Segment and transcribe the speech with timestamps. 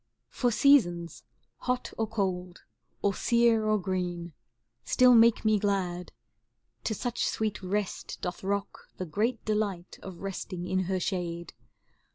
[0.31, 1.21] For seasons
[1.57, 2.63] hot or cold,
[3.03, 4.31] or sere or green, ^
[4.83, 6.11] Still make me glad,
[6.85, 11.53] to such sweet rest doth rock The great delight of resting in her shade.